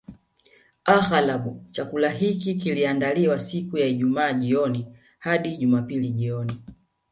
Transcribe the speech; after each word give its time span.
Aghalabu 0.85 1.63
chakula 1.71 2.09
hiki 2.09 2.55
kiliandaliwa 2.55 3.39
siku 3.39 3.77
ya 3.77 3.87
Ijumaa 3.87 4.33
jioni 4.33 4.87
hadi 5.19 5.57
Jumapili 5.57 6.09
jioni 6.09 6.61